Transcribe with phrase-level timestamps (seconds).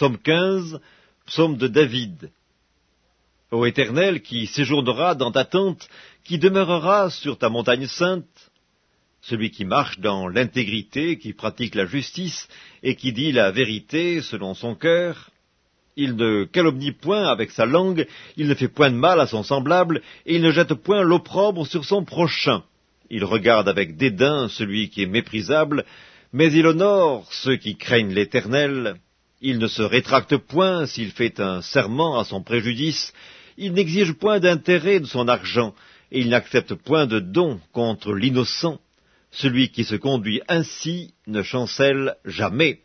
[0.00, 0.80] Psaume 15,
[1.26, 2.30] psaume de David.
[3.50, 5.90] Ô Éternel, qui séjournera dans ta tente,
[6.24, 8.50] qui demeurera sur ta montagne sainte,
[9.20, 12.48] celui qui marche dans l'intégrité, qui pratique la justice,
[12.82, 15.28] et qui dit la vérité selon son cœur,
[15.96, 18.06] il ne calomnie point avec sa langue,
[18.38, 21.66] il ne fait point de mal à son semblable, et il ne jette point l'opprobre
[21.66, 22.62] sur son prochain.
[23.10, 25.84] Il regarde avec dédain celui qui est méprisable,
[26.32, 28.98] mais il honore ceux qui craignent l'Éternel.
[29.40, 33.12] Il ne se rétracte point s'il fait un serment à son préjudice,
[33.56, 35.74] il n'exige point d'intérêt de son argent,
[36.12, 38.80] et il n'accepte point de don contre l'innocent.
[39.30, 42.80] Celui qui se conduit ainsi ne chancelle jamais.